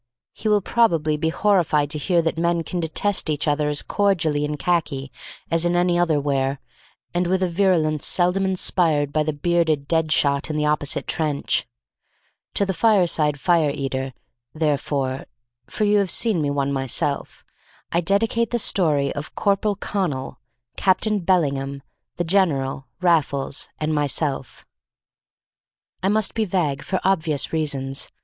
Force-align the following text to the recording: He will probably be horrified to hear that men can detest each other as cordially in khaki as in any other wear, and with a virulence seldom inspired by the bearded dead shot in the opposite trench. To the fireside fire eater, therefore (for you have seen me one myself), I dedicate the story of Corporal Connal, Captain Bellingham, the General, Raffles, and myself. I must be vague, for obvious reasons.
He 0.33 0.49
will 0.49 0.63
probably 0.63 1.15
be 1.15 1.29
horrified 1.29 1.91
to 1.91 1.99
hear 1.99 2.23
that 2.23 2.35
men 2.35 2.63
can 2.63 2.79
detest 2.79 3.29
each 3.29 3.47
other 3.47 3.69
as 3.69 3.83
cordially 3.83 4.43
in 4.43 4.57
khaki 4.57 5.11
as 5.51 5.63
in 5.63 5.75
any 5.75 5.95
other 5.99 6.19
wear, 6.19 6.59
and 7.13 7.27
with 7.27 7.43
a 7.43 7.47
virulence 7.47 8.07
seldom 8.07 8.43
inspired 8.43 9.13
by 9.13 9.21
the 9.21 9.31
bearded 9.31 9.87
dead 9.87 10.11
shot 10.11 10.49
in 10.49 10.57
the 10.57 10.65
opposite 10.65 11.05
trench. 11.05 11.67
To 12.55 12.65
the 12.65 12.73
fireside 12.73 13.39
fire 13.39 13.69
eater, 13.69 14.13
therefore 14.55 15.25
(for 15.67 15.83
you 15.83 15.99
have 15.99 16.09
seen 16.09 16.41
me 16.41 16.49
one 16.49 16.73
myself), 16.73 17.45
I 17.91 18.01
dedicate 18.01 18.49
the 18.49 18.57
story 18.57 19.13
of 19.13 19.35
Corporal 19.35 19.75
Connal, 19.75 20.37
Captain 20.77 21.19
Bellingham, 21.19 21.83
the 22.15 22.23
General, 22.23 22.87
Raffles, 23.01 23.69
and 23.79 23.93
myself. 23.93 24.65
I 26.01 26.07
must 26.09 26.33
be 26.33 26.45
vague, 26.45 26.81
for 26.83 26.99
obvious 27.03 27.53
reasons. 27.53 28.09